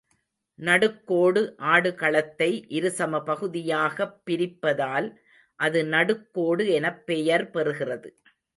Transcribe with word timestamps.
நடுக்கோடு 0.59 1.41
ஆடுகளத்தை 1.65 2.47
இரு 2.67 2.91
சம 2.91 3.19
பகுதியாகப் 3.23 4.21
பிரிப்பதால், 4.25 5.09
அது 5.59 5.85
நடுக்கோடு 5.85 6.67
எனப் 6.69 7.05
பெயர் 7.05 7.49
பெறுகிறது. 7.51 8.09